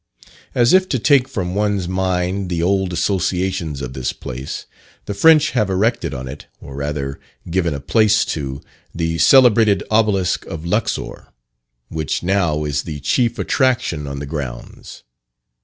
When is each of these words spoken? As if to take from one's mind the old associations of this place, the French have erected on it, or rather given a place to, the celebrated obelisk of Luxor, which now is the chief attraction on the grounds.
As 0.55 0.73
if 0.73 0.89
to 0.89 0.97
take 0.97 1.27
from 1.27 1.53
one's 1.53 1.87
mind 1.87 2.49
the 2.49 2.63
old 2.63 2.91
associations 2.91 3.83
of 3.83 3.93
this 3.93 4.13
place, 4.13 4.65
the 5.05 5.13
French 5.13 5.51
have 5.51 5.69
erected 5.69 6.11
on 6.11 6.27
it, 6.27 6.47
or 6.59 6.75
rather 6.75 7.19
given 7.51 7.75
a 7.75 7.79
place 7.79 8.25
to, 8.33 8.61
the 8.95 9.19
celebrated 9.19 9.83
obelisk 9.91 10.43
of 10.47 10.65
Luxor, 10.65 11.27
which 11.89 12.23
now 12.23 12.63
is 12.63 12.81
the 12.81 12.99
chief 13.01 13.37
attraction 13.37 14.07
on 14.07 14.17
the 14.17 14.25
grounds. 14.25 15.03